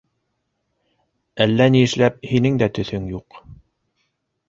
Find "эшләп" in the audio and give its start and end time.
1.91-2.19